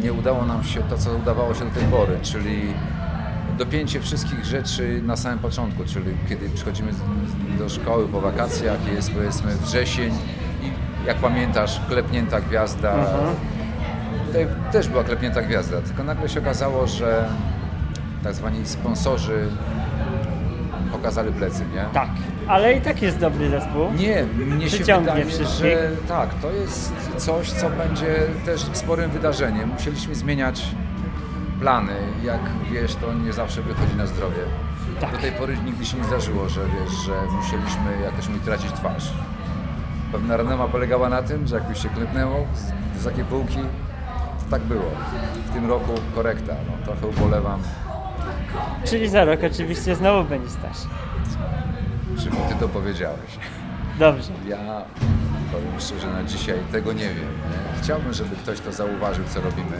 nie 0.03 0.13
udało 0.13 0.45
nam 0.45 0.63
się 0.63 0.81
to, 0.83 0.97
co 0.97 1.15
udawało 1.15 1.53
się 1.53 1.65
do 1.65 1.71
tej 1.71 1.83
pory, 1.83 2.17
czyli 2.21 2.61
dopięcie 3.57 4.01
wszystkich 4.01 4.45
rzeczy 4.45 5.01
na 5.05 5.15
samym 5.15 5.39
początku, 5.39 5.83
czyli 5.85 6.05
kiedy 6.29 6.49
przychodzimy 6.49 6.91
do 7.57 7.69
szkoły 7.69 8.07
po 8.07 8.21
wakacjach, 8.21 8.93
jest 8.95 9.11
powiedzmy 9.11 9.55
wrzesień 9.55 10.13
i 10.63 11.07
jak 11.07 11.17
pamiętasz, 11.17 11.81
klepnięta 11.89 12.41
gwiazda. 12.41 12.93
Mhm. 12.93 13.35
Tutaj 14.27 14.47
też 14.71 14.87
była 14.89 15.03
klepnięta 15.03 15.41
gwiazda, 15.41 15.81
tylko 15.81 16.03
nagle 16.03 16.29
się 16.29 16.39
okazało, 16.39 16.87
że 16.87 17.29
tak 18.23 18.33
zwani 18.33 18.65
sponsorzy 18.65 19.47
pokazali 20.97 21.31
plecy, 21.31 21.63
nie? 21.73 21.85
Tak, 21.93 22.09
ale 22.47 22.73
i 22.73 22.81
tak 22.81 23.01
jest 23.01 23.17
dobry 23.17 23.49
zespół. 23.49 23.91
Nie, 23.97 24.23
mnie 24.45 24.69
się 24.69 24.83
wydaje, 24.83 25.25
wszystkich. 25.25 25.57
że 25.59 25.89
tak, 26.07 26.33
to 26.33 26.51
jest 26.51 26.93
coś, 27.17 27.51
co 27.51 27.69
będzie 27.69 28.15
też 28.45 28.61
sporym 28.73 29.11
wydarzeniem. 29.11 29.69
Musieliśmy 29.69 30.15
zmieniać 30.15 30.65
plany. 31.59 31.93
Jak 32.23 32.39
wiesz, 32.71 32.95
to 32.95 33.13
nie 33.13 33.33
zawsze 33.33 33.61
wychodzi 33.61 33.95
na 33.95 34.05
zdrowie. 34.05 34.41
Tak. 35.01 35.11
Do 35.11 35.17
tej 35.17 35.31
pory 35.31 35.57
nigdy 35.65 35.85
się 35.85 35.97
nie 35.97 36.03
zdarzyło, 36.03 36.49
że 36.49 36.61
wiesz, 36.65 36.93
że 37.05 37.13
musieliśmy, 37.31 38.01
jak 38.03 38.13
też 38.15 38.27
mówi, 38.27 38.39
tracić 38.39 38.71
twarz. 38.71 39.13
Pewna 40.11 40.37
renoma 40.37 40.67
polegała 40.67 41.09
na 41.09 41.21
tym, 41.23 41.47
że 41.47 41.55
jak 41.55 41.69
już 41.69 41.83
się 41.83 41.89
klepnęło 41.89 42.45
z 42.55 42.97
wysokiej 42.97 43.23
półki, 43.23 43.59
to 44.39 44.51
tak 44.51 44.61
było. 44.61 44.91
W 45.45 45.53
tym 45.53 45.69
roku 45.69 45.91
korekta, 46.15 46.53
no, 46.67 46.85
trochę 46.85 47.07
ubolewam. 47.07 47.59
Czyli 48.85 49.09
za 49.09 49.25
rok 49.25 49.39
oczywiście 49.53 49.95
znowu 49.95 50.29
będzie 50.29 50.49
staż. 50.49 50.77
Czym 52.23 52.31
ty 52.31 52.55
to 52.59 52.67
powiedziałeś? 52.69 53.39
Dobrze. 53.99 54.31
Ja 54.47 54.81
powiem 55.51 55.79
szczerze, 55.79 56.07
na 56.07 56.23
dzisiaj 56.23 56.57
tego 56.71 56.93
nie 56.93 57.09
wiem. 57.09 57.29
Chciałbym, 57.81 58.13
żeby 58.13 58.35
ktoś 58.35 58.59
to 58.59 58.71
zauważył, 58.71 59.25
co 59.27 59.41
robimy. 59.41 59.77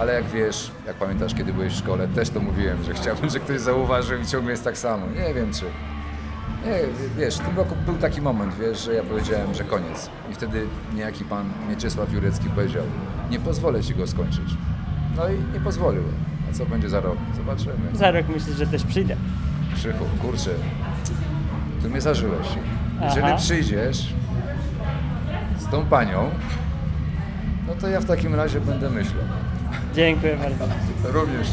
Ale 0.00 0.14
jak 0.14 0.24
wiesz, 0.24 0.70
jak 0.86 0.96
pamiętasz, 0.96 1.34
kiedy 1.34 1.52
byłeś 1.52 1.72
w 1.72 1.78
szkole, 1.78 2.08
też 2.08 2.30
to 2.30 2.40
mówiłem, 2.40 2.84
że 2.84 2.94
chciałbym, 2.94 3.30
że 3.30 3.40
ktoś 3.40 3.60
zauważył 3.60 4.20
i 4.20 4.26
ciągle 4.26 4.50
jest 4.50 4.64
tak 4.64 4.78
samo. 4.78 5.06
Nie 5.06 5.34
wiem, 5.34 5.52
czy... 5.52 5.64
Nie, 6.66 6.78
wiesz, 7.16 7.36
w 7.36 7.40
tym 7.40 7.56
roku 7.56 7.74
był 7.86 7.94
taki 7.94 8.20
moment, 8.20 8.54
wiesz, 8.54 8.84
że 8.84 8.94
ja 8.94 9.02
powiedziałem, 9.02 9.54
że 9.54 9.64
koniec. 9.64 10.10
I 10.30 10.34
wtedy 10.34 10.66
niejaki 10.94 11.24
pan 11.24 11.50
Mieczysław 11.68 12.12
Jurecki 12.12 12.48
powiedział, 12.50 12.82
nie 13.30 13.40
pozwolę 13.40 13.82
ci 13.82 13.94
go 13.94 14.06
skończyć. 14.06 14.56
No 15.16 15.28
i 15.28 15.52
nie 15.54 15.60
pozwolił. 15.60 16.02
A 16.52 16.54
co 16.54 16.66
będzie 16.66 16.88
za 16.88 17.00
rok? 17.00 17.16
Zobaczymy. 17.36 17.74
Za 17.94 18.10
rok 18.10 18.26
myślę, 18.28 18.54
że 18.54 18.66
też 18.66 18.84
przyjdę. 18.84 19.16
Krzychu, 19.74 20.04
kurczę, 20.22 20.50
ty 21.82 21.88
mnie 21.88 22.00
zażyłeś. 22.00 22.46
Jeżeli 23.02 23.26
Aha. 23.26 23.36
przyjdziesz 23.36 24.14
z 25.58 25.70
tą 25.70 25.86
panią, 25.86 26.30
no 27.66 27.74
to 27.80 27.88
ja 27.88 28.00
w 28.00 28.04
takim 28.04 28.34
razie 28.34 28.60
będę 28.60 28.90
myślał. 28.90 29.24
Dziękuję 29.94 30.36
bardzo. 30.36 30.74
Również. 31.12 31.48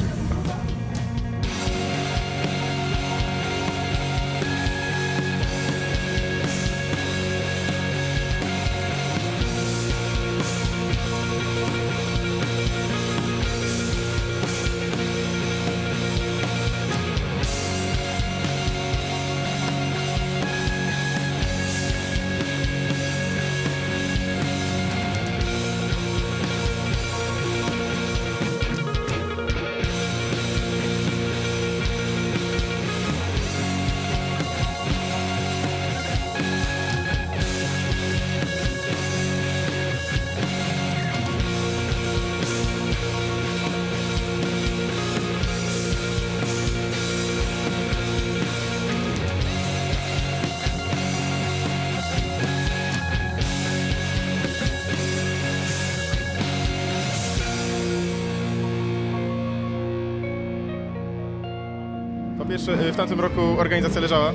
W 62.77 62.95
tamtym 62.95 63.19
roku 63.19 63.41
organizacja 63.59 64.01
leżała. 64.01 64.31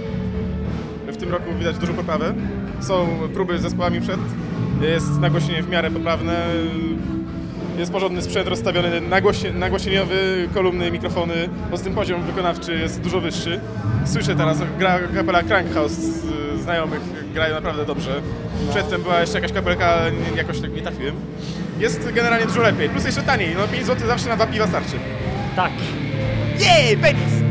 W 1.08 1.16
tym 1.16 1.30
roku 1.30 1.44
widać 1.58 1.78
dużą 1.78 1.94
poprawę. 1.94 2.34
Są 2.80 3.08
próby 3.34 3.58
z 3.58 3.62
zespołami 3.62 4.00
przed. 4.00 4.20
Jest 4.82 5.20
nagłośnienie 5.20 5.62
w 5.62 5.68
miarę 5.68 5.90
poprawne. 5.90 6.32
Jest 7.78 7.92
porządny 7.92 8.22
sprzęt 8.22 8.48
rozstawiony 8.48 9.00
nagłośnie, 9.00 9.52
nagłośnieniowy, 9.52 10.48
kolumny, 10.54 10.90
mikrofony. 10.90 11.34
Poza 11.70 11.84
tym 11.84 11.94
poziom 11.94 12.22
wykonawczy 12.22 12.74
jest 12.78 13.00
dużo 13.00 13.20
wyższy. 13.20 13.60
Słyszę 14.04 14.34
teraz, 14.36 14.58
gra 14.78 14.98
kapela 15.14 15.42
Crankhouse 15.42 15.92
z 15.92 16.24
znajomych, 16.62 17.00
grają 17.34 17.54
naprawdę 17.54 17.84
dobrze. 17.86 18.20
Przedtem 18.70 19.02
była 19.02 19.20
jeszcze 19.20 19.34
jakaś 19.38 19.52
kapelka, 19.52 19.86
ale 19.86 20.12
nie- 20.12 20.36
jakoś 20.36 20.61
tak 20.61 20.74
nie 20.74 20.82
trafiłem. 20.82 21.14
Jest 21.80 22.12
generalnie 22.12 22.46
dużo 22.46 22.62
lepiej. 22.62 22.88
Plus 22.88 23.04
jeszcze 23.04 23.22
taniej. 23.22 23.54
No 23.59 23.68
5 23.68 23.87
zł 23.87 24.06
zawsze 24.06 24.28
na 24.28 24.37
dwa 24.37 24.46
piwa 24.46 24.66
starczy. 24.66 24.96
Tak. 25.56 25.72
Jej, 26.61 26.96
penis! 26.96 27.43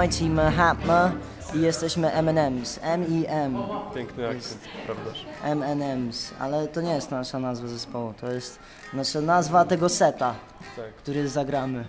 Mighty 0.00 0.24
Mahatma 0.30 1.12
i 1.54 1.60
jesteśmy 1.60 2.12
M&M's. 2.12 2.78
M-I-M. 2.82 3.56
Piękny 3.94 4.28
akcent, 4.28 4.60
prawdaż? 4.86 5.24
M&M's, 5.42 6.30
ale 6.38 6.68
to 6.68 6.80
nie 6.80 6.94
jest 6.94 7.10
nasza 7.10 7.38
nazwa 7.38 7.68
zespołu, 7.68 8.14
to 8.20 8.32
jest 8.32 8.58
nasza 8.92 9.20
nazwa 9.20 9.64
tego 9.64 9.88
seta, 9.88 10.34
Tak. 10.76 10.94
który 10.94 11.28
zagramy 11.28 11.84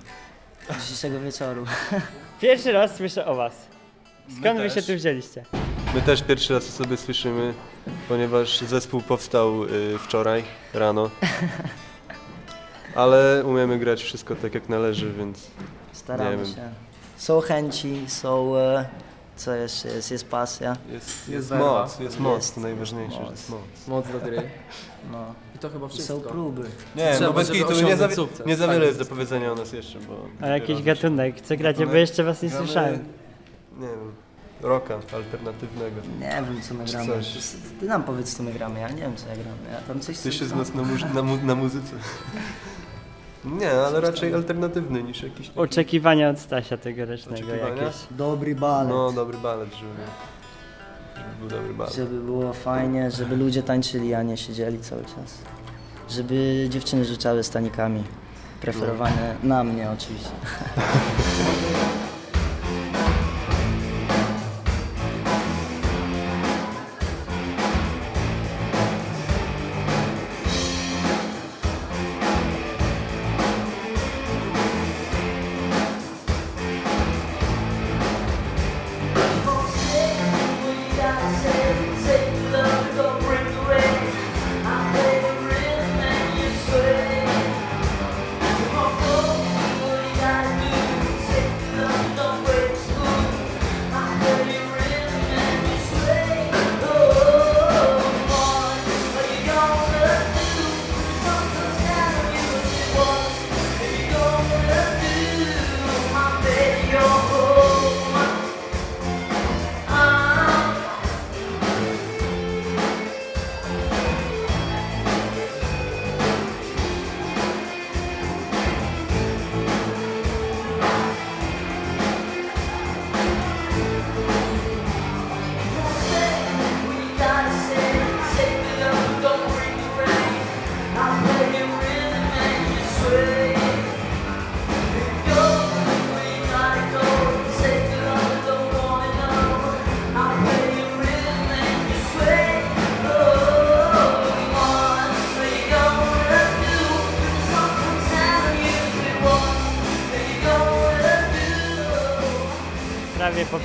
dzisiejszego 0.81 1.19
wieczoru. 1.19 1.65
Pierwszy 2.41 2.71
raz 2.71 2.95
słyszę 2.95 3.25
o 3.25 3.35
was. 3.35 3.53
Skąd 4.39 4.57
My 4.57 4.63
wy 4.63 4.69
się 4.69 4.75
też. 4.75 4.85
tu 4.85 4.95
wzięliście? 4.95 5.45
My 5.95 6.01
też 6.01 6.23
pierwszy 6.23 6.53
raz 6.53 6.67
o 6.69 6.71
sobie 6.71 6.97
słyszymy, 6.97 7.53
ponieważ 8.09 8.59
zespół 8.61 9.01
powstał 9.01 9.63
y, 9.63 9.97
wczoraj 9.99 10.43
rano. 10.73 11.09
Ale 12.95 13.43
umiemy 13.45 13.79
grać 13.79 14.03
wszystko 14.03 14.35
tak 14.35 14.53
jak 14.53 14.69
należy, 14.69 15.13
więc 15.13 15.37
nie 15.37 15.65
Staramy 15.91 16.37
wiem. 16.37 16.45
się. 16.45 16.86
Są 17.17 17.41
chęci, 17.41 18.05
są... 18.07 18.57
e, 18.57 18.85
Co 19.35 19.53
jeszcze 19.55 19.87
jest? 19.87 20.11
Jest 20.11 20.27
pasja. 20.29 20.75
Jest, 20.91 21.29
jest 21.29 21.51
moc, 21.51 21.99
jest 21.99 22.19
moc, 22.19 22.51
to 22.51 22.61
najważniejsze, 22.61 23.25
że 23.25 23.31
jest 23.31 23.49
moc. 23.49 23.61
Moc 23.87 24.07
do 24.11 24.19
gry. 24.19 24.41
No. 25.11 25.33
I 25.55 25.59
to 25.59 25.69
chyba 25.69 25.85
I 25.85 25.89
wszystko. 25.89 26.13
są 26.15 26.21
próby. 26.21 26.61
Nie, 26.95 27.11
Trzeba, 27.13 27.27
no 27.27 27.33
bez 27.33 27.51
kitu, 27.51 27.81
nie 27.81 27.97
za, 27.97 28.09
sukces. 28.11 28.45
nie 28.45 28.55
za 28.55 28.65
Tak 28.65 28.73
wiele 28.75 28.85
jest. 28.85 28.99
do 28.99 29.05
powiedzenia 29.05 29.51
o 29.51 29.55
nas 29.55 29.73
jeszcze, 29.73 29.99
bo... 29.99 30.25
A 30.41 30.47
jakiś 30.47 30.83
gatunek, 30.83 31.41
co 31.41 31.57
gracie, 31.57 31.87
bo 31.87 31.93
jeszcze 31.93 32.23
was 32.23 32.41
nie 32.43 32.49
Gramy, 32.49 32.65
słyszałem. 32.65 32.93
Nie 33.77 33.87
wiem, 33.87 34.11
rocka 34.61 34.99
alternatywnego. 35.13 35.95
Nie 36.19 36.43
wiem 36.47 36.61
co 36.61 36.73
my 36.73 36.85
gramy. 36.85 37.07
Coś. 37.07 37.37
Ty 37.79 37.85
nam 37.85 38.03
powiedz 38.03 38.37
co 38.37 38.43
my 38.43 38.53
gramy, 38.53 38.79
ja 38.79 38.89
nie 38.89 39.01
wiem 39.01 39.15
co 39.15 39.27
ja 39.27 39.33
gram. 39.35 39.55
Ja 39.71 39.81
tam 39.87 39.99
coś 39.99 40.17
Ty 40.19 40.31
się 40.31 40.45
znasz 40.45 40.69
na, 40.73 40.81
mu- 40.83 41.13
na, 41.13 41.21
mu- 41.21 41.45
na 41.45 41.55
muzyce. 41.55 41.91
Nie, 43.45 43.71
ale 43.71 44.01
raczej 44.01 44.33
alternatywny 44.33 45.03
niż 45.03 45.23
jakiś 45.23 45.47
taki... 45.47 45.59
Oczekiwania 45.59 46.29
od 46.29 46.39
Stasia 46.39 46.77
tegorocznego 46.77 47.55
jakieś. 47.55 47.95
Dobry 48.11 48.55
balet. 48.55 48.89
No, 48.89 49.11
dobry 49.11 49.37
balet, 49.37 49.69
żeby, 49.73 49.89
żeby 51.15 51.35
był 51.39 51.49
dobry 51.49 51.73
balet. 51.73 51.95
Żeby 51.95 52.19
było 52.19 52.53
fajnie, 52.53 53.11
żeby 53.11 53.35
ludzie 53.35 53.63
tańczyli, 53.63 54.13
a 54.13 54.23
nie 54.23 54.37
siedzieli 54.37 54.79
cały 54.79 55.01
czas. 55.03 55.37
Żeby 56.09 56.67
dziewczyny 56.69 57.05
rzucały 57.05 57.43
stanikami. 57.43 58.03
Preferowane 58.61 59.35
na 59.43 59.63
mnie 59.63 59.89
oczywiście. 59.91 60.31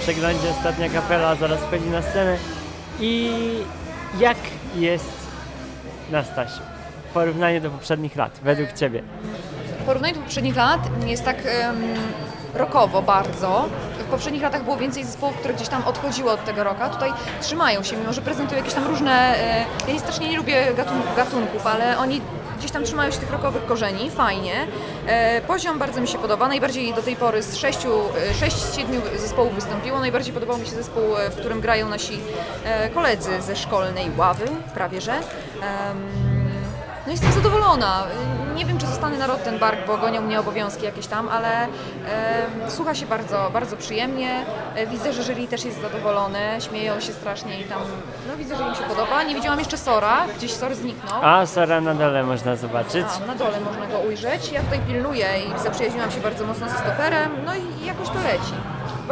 przeglądzie 0.03 0.51
ostatnia 0.51 0.89
kapela 0.89 1.35
zaraz 1.35 1.61
wchodzi 1.61 1.91
na 1.91 2.03
scenę. 2.03 2.37
I 3.01 3.31
jak 4.19 4.37
jest 4.77 5.13
na 6.11 6.25
Stasiu? 6.25 6.63
W 7.11 7.13
porównaniu 7.13 7.61
do 7.61 7.71
poprzednich 7.71 8.17
lat, 8.17 8.41
według 8.43 8.73
Ciebie. 8.73 9.03
W 9.81 9.85
porównaniu 9.85 10.15
do 10.15 10.21
poprzednich 10.21 10.57
lat 10.57 10.81
jest 11.07 11.25
tak 11.25 11.37
um, 11.37 11.83
rockowo 12.55 13.03
bardzo. 13.03 13.69
W 13.99 14.05
poprzednich 14.05 14.43
latach 14.43 14.65
było 14.65 14.77
więcej 14.77 15.05
zespołów, 15.05 15.37
które 15.37 15.55
gdzieś 15.55 15.69
tam 15.69 15.85
odchodziły 15.85 16.31
od 16.31 16.45
tego 16.45 16.65
roka. 16.65 16.89
Tutaj 16.89 17.13
trzymają 17.41 17.83
się, 17.83 17.97
mimo 17.97 18.13
że 18.13 18.23
prezentują 18.23 18.59
jakieś 18.59 18.75
tam 18.75 18.87
różne... 18.87 19.37
E, 19.37 19.65
ja 19.87 19.95
nie 19.95 20.01
strasznie 20.01 20.29
nie 20.29 20.37
lubię 20.37 20.75
gatun 20.77 21.03
gatunków, 21.17 21.67
ale 21.67 21.99
oni 21.99 22.21
gdzieś 22.63 22.73
tam 22.73 22.85
trzymają 22.85 23.11
się 23.11 23.19
tych 23.19 23.31
rockowych 23.31 23.67
korzeni, 23.67 24.11
fajnie. 24.11 24.67
E, 25.07 25.41
poziom 25.41 25.79
bardzo 25.79 26.01
mi 26.01 26.09
się 26.09 26.19
podoba. 26.19 26.49
Najbardziej 26.49 26.95
do 26.95 27.03
tej 27.03 27.17
pory 27.17 27.43
z 27.43 27.57
sześciu, 27.57 27.89
e, 28.31 28.35
sześć 28.35 28.57
z 28.57 28.77
siedmiu 28.77 29.01
zespołów 29.17 29.55
wystąpiło. 29.55 30.01
Najbardziej 30.01 30.35
podobał 30.35 30.59
mi 30.59 30.67
się 30.67 30.73
zespół, 30.73 31.17
e, 31.17 31.31
w 31.31 31.37
którym 31.37 31.61
grają 31.61 31.89
nasi 31.89 32.21
e, 32.65 32.91
koledzy 32.91 33.43
ze 33.43 33.57
szkolnej 33.57 34.11
ławy, 34.17 34.45
prawie 34.75 35.01
że. 35.01 35.21
No 37.07 37.13
jestem 37.13 37.33
zadowolona. 37.33 38.07
Nie 38.55 38.65
wiem, 38.65 38.79
czy 38.79 38.87
zostanę 38.87 39.19
na 39.19 39.27
Rottenbark, 39.27 39.87
bo 39.87 39.99
gonią 39.99 40.21
mnie 40.21 40.41
obowiązki 40.41 40.85
jakieś 40.85 41.07
tam, 41.07 41.29
ale 41.29 41.65
e, 41.65 41.69
słucha 42.69 42.95
się 42.95 43.07
bardzo, 43.07 43.51
bardzo 43.53 43.77
przyjemnie. 43.77 44.45
E, 44.75 44.87
widzę, 44.87 45.13
że 45.13 45.23
jury 45.23 45.49
też 45.49 45.65
jest 45.65 45.81
zadowolone, 45.81 46.61
śmieją 46.61 47.01
się 47.01 47.13
strasznie 47.13 47.61
i 47.61 47.65
tam, 47.65 47.79
no 48.29 48.37
widzę, 48.37 48.57
że 48.57 48.69
im 48.69 48.75
się 48.75 48.83
podoba. 48.83 49.23
Nie 49.23 49.35
widziałam 49.35 49.59
jeszcze 49.59 49.79
Sora, 49.79 50.27
gdzieś 50.37 50.53
Sor 50.53 50.75
zniknął. 50.75 51.21
A, 51.23 51.47
Sara 51.47 51.81
na 51.81 51.95
dole 51.95 52.23
można 52.23 52.57
zobaczyć. 52.57 53.07
A, 53.25 53.27
na 53.27 53.35
dole 53.35 53.61
można 53.61 53.87
go 53.87 53.99
ujrzeć. 53.99 54.53
Ja 54.53 54.61
tutaj 54.61 54.81
pilnuję 54.89 55.27
i 55.47 55.63
zaprzyjaźniłam 55.63 56.11
się 56.11 56.21
bardzo 56.21 56.47
mocno 56.47 56.69
ze 56.69 56.79
stoperem, 56.79 57.31
no 57.47 57.53
i 57.55 57.87
jakoś 57.87 58.09
to 58.09 58.15
leci. 58.15 58.55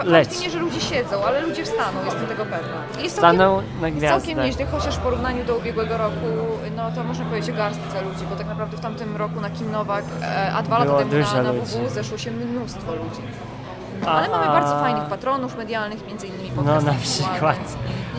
Leć. 0.05 0.41
Nie, 0.41 0.51
że 0.51 0.59
ludzie 0.59 0.81
siedzą, 0.81 1.25
ale 1.25 1.41
ludzie 1.41 1.65
wstaną, 1.65 2.05
jestem 2.05 2.27
tego 2.27 2.45
pewna. 2.45 3.03
Jest 3.03 3.17
Staną 3.17 3.57
całkiem, 3.57 3.81
na 3.81 3.91
gwiazdę. 3.91 4.19
całkiem 4.21 4.45
nieźle, 4.45 4.67
chociaż 4.67 4.97
w 4.97 4.99
porównaniu 4.99 5.45
do 5.45 5.57
ubiegłego 5.57 5.99
roku, 5.99 6.27
no 6.77 6.91
to 6.95 7.05
można 7.05 7.25
powiedzieć 7.25 7.51
o 7.51 7.57
garstce 7.57 8.03
ludzi, 8.03 8.25
bo 8.31 8.37
tak 8.37 8.47
naprawdę 8.47 8.77
w 8.77 8.81
tamtym 8.81 9.17
roku 9.17 9.41
na 9.41 9.51
Kim 9.51 9.71
Nowak, 9.73 10.05
e, 10.23 10.53
a 10.53 10.63
dwa 10.63 10.79
lata 10.79 10.87
Było 10.87 10.99
temu 10.99 11.11
dużo 11.11 11.37
na, 11.37 11.43
na. 11.43 11.53
WW 11.53 11.89
zeszło 11.89 12.19
się 12.19 12.31
mnóstwo 12.31 12.93
ludzi. 12.95 13.23
A- 14.07 14.11
Ale 14.11 14.29
mamy 14.29 14.45
a- 14.47 14.53
bardzo 14.53 14.81
fajnych 14.81 15.05
patronów 15.05 15.57
medialnych, 15.57 16.07
między 16.07 16.27
innymi 16.27 16.51
No 16.65 16.81
na 16.81 16.95
przykład. 16.95 17.59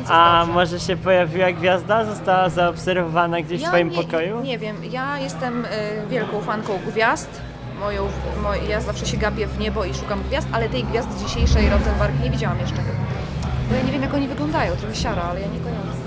A 0.10 0.46
może 0.54 0.80
się 0.80 0.98
pojawiła 0.98 1.52
gwiazda? 1.52 2.06
Została 2.06 2.50
zaobserwowana 2.50 3.42
gdzieś 3.42 3.62
w 3.64 3.68
twoim 3.68 3.90
nie, 3.90 4.04
pokoju? 4.04 4.42
Nie 4.42 4.58
wiem, 4.58 4.76
ja 4.92 5.20
jestem 5.20 5.66
y, 5.66 5.68
wielką 6.10 6.42
fanką 6.42 6.80
gwiazd. 6.88 7.42
Moją, 7.82 8.08
moj, 8.44 8.60
ja 8.70 8.82
zawsze 8.82 9.06
się 9.06 9.18
gapię 9.18 9.48
w 9.48 9.60
niebo 9.60 9.86
i 9.86 9.94
szukam 9.94 10.24
gwiazd, 10.24 10.48
ale 10.52 10.70
tej 10.70 10.84
gwiazdy 10.84 11.26
dzisiejszej 11.26 11.70
Rottenberg 11.70 12.14
nie 12.24 12.30
widziałam 12.30 12.60
jeszcze. 12.60 12.76
Bo 13.70 13.76
ja 13.76 13.82
nie 13.82 13.92
wiem 13.92 14.02
jak 14.02 14.14
oni 14.14 14.28
wyglądają, 14.28 14.76
trochę 14.76 14.96
siara, 14.96 15.24
ale 15.24 15.42
ja 15.42 15.48
nie 15.48 15.60
kojarzę. 15.60 16.01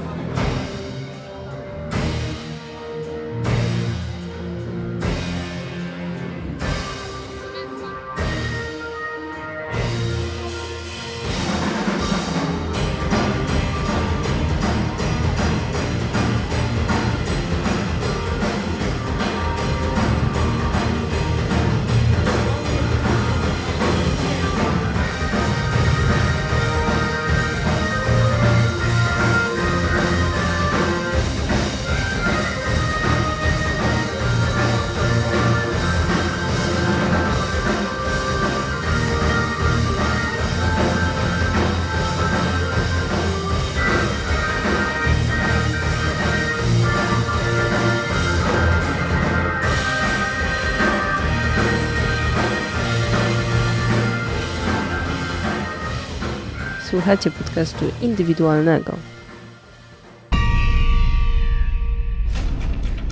Słuchacie 57.04 57.30
podcastu 57.30 57.84
indywidualnego. 58.02 58.92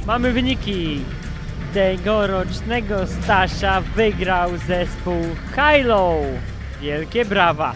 Mamy 0.07 0.33
wyniki. 0.33 1.05
Tegorocznego 1.75 3.07
Stasia 3.07 3.81
wygrał 3.81 4.51
zespół 4.57 5.23
Hilo. 5.55 6.15
Wielkie 6.81 7.25
brawa. 7.25 7.75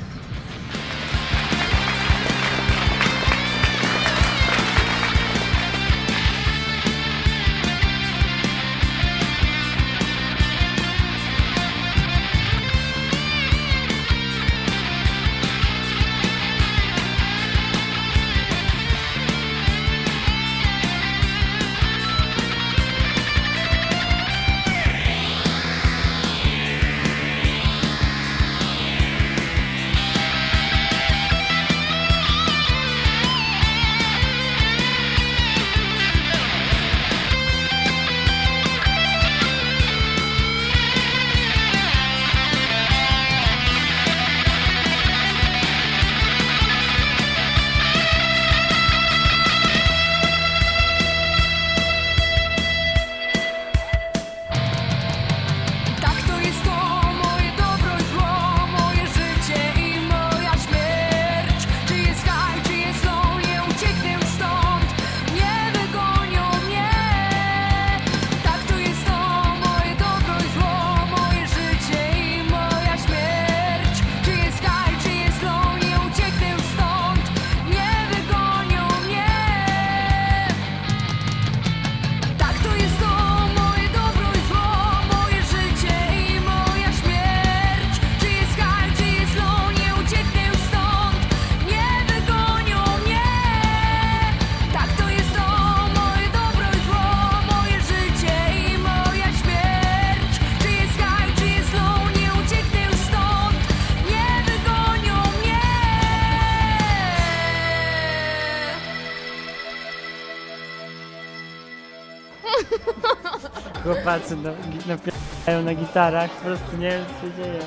Chłopacy 114.17 114.37
no, 114.37 114.51
gi- 114.51 114.89
napierają 114.89 115.63
na 115.65 115.75
gitarach, 115.75 116.31
po 116.31 116.45
prostu 116.45 116.77
nie 116.77 116.91
wiem 116.91 117.05
co 117.05 117.27
się 117.27 117.35
dzieje. 117.37 117.59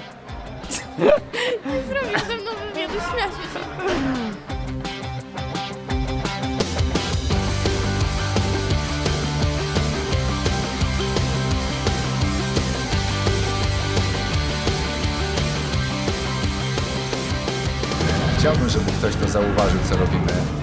Nie 1.66 1.82
zrobisz 1.84 2.28
ze 2.28 2.36
mną 2.36 2.52
wywiadu, 2.74 2.94
śmiać 2.94 3.32
się. 3.32 3.60
Chciałbym, 18.40 18.70
żeby 18.70 18.92
ktoś 18.92 19.16
to 19.16 19.28
zauważył, 19.28 19.80
co 19.90 19.98
robimy. 19.98 20.59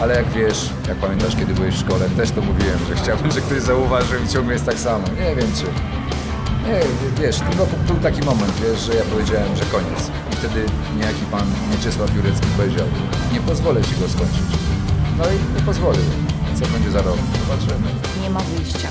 Ale 0.00 0.14
jak 0.14 0.28
wiesz, 0.28 0.70
jak 0.88 0.96
pamiętasz, 0.96 1.36
kiedy 1.36 1.54
byłeś 1.54 1.74
w 1.74 1.80
szkole, 1.80 2.08
też 2.16 2.30
to 2.30 2.40
mówiłem, 2.40 2.78
że 2.88 2.94
chciałbym, 2.94 3.30
że 3.36 3.40
ktoś 3.40 3.60
zauważył 3.60 4.24
i 4.24 4.28
ciągle 4.28 4.52
jest 4.52 4.66
tak 4.66 4.78
samo. 4.78 5.04
Nie 5.08 5.36
wiem 5.36 5.52
czy. 5.56 5.64
Nie, 6.66 6.80
wiesz, 7.22 7.40
roku 7.58 7.76
był 7.86 7.96
taki 7.96 8.22
moment, 8.22 8.52
wiesz, 8.62 8.80
że 8.80 8.94
ja 8.94 9.04
powiedziałem, 9.04 9.56
że 9.56 9.64
koniec. 9.64 10.10
I 10.32 10.36
wtedy 10.36 10.66
niejaki 10.96 11.24
pan 11.30 11.46
Mieczysław 11.70 12.16
Jurecki 12.16 12.46
powiedział, 12.56 12.86
nie 13.32 13.40
pozwolę 13.40 13.82
ci 13.82 13.94
go 14.00 14.08
skończyć. 14.08 14.50
No 15.18 15.24
i 15.24 15.54
nie 15.56 15.62
pozwolił. 15.66 16.04
Co 16.60 16.66
będzie 16.66 16.90
za 16.90 17.02
rok? 17.02 17.16
Zobaczymy. 17.46 17.90
Nie 18.22 18.30
ma 18.30 18.40
wyjścia. 18.40 18.88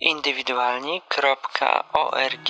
Indywidualni.org 0.00 2.48